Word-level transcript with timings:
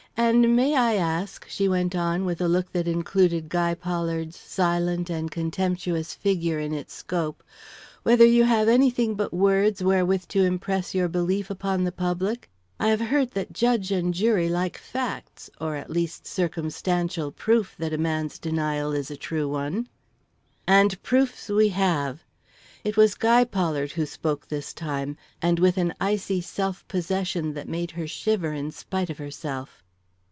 And 0.17 0.55
may 0.55 0.75
I 0.75 0.95
ask," 0.95 1.49
she 1.49 1.67
went 1.67 1.95
on, 1.95 2.25
with 2.25 2.41
a 2.41 2.47
look 2.47 2.71
that 2.73 2.87
included 2.87 3.49
Guy 3.49 3.73
Pollard's 3.73 4.37
silent 4.37 5.09
and 5.09 5.31
contemptuous 5.31 6.13
figure 6.13 6.59
in 6.59 6.73
its 6.75 6.93
scope, 6.93 7.41
"whether 8.03 8.25
you 8.25 8.43
have 8.43 8.67
anything 8.67 9.15
but 9.15 9.33
words 9.33 9.81
wherewith 9.81 10.27
to 10.27 10.43
impress 10.43 10.93
your 10.93 11.07
belief 11.07 11.49
upon 11.49 11.83
the 11.85 11.91
public? 11.91 12.49
I 12.79 12.89
have 12.89 12.99
heard 13.01 13.31
that 13.31 13.53
judge 13.53 13.89
and 13.91 14.13
jury 14.13 14.47
like 14.47 14.77
facts, 14.77 15.49
or, 15.59 15.75
at 15.75 15.87
the 15.87 15.93
least, 15.93 16.27
circumstantial 16.27 17.31
proof 17.31 17.73
that 17.79 17.93
a 17.93 17.97
man's 17.97 18.37
denial 18.37 18.91
is 18.91 19.09
a 19.09 19.17
true 19.17 19.49
one." 19.49 19.87
"And 20.67 21.01
proofs 21.01 21.49
we 21.49 21.69
have!" 21.69 22.23
It 22.83 22.95
was 22.95 23.15
Guy 23.15 23.43
Pollard 23.43 23.93
who 23.93 24.05
spoke 24.05 24.49
this 24.49 24.71
time, 24.71 25.17
and 25.41 25.57
with 25.57 25.77
an 25.77 25.95
icy 25.99 26.41
self 26.41 26.87
possession 26.87 27.55
that 27.55 27.67
made 27.69 27.91
her 27.91 28.07
shiver 28.07 28.53
in 28.53 28.69
spite 28.71 29.09
of 29.09 29.17
herself. 29.17 29.81